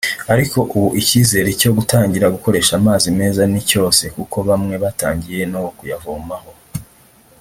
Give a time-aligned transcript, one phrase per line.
[0.33, 6.51] ariko ubu icyizere cyo gutangira gukoresha amazi meza ni cyose kuko bamwe batangiye no kuyavomaho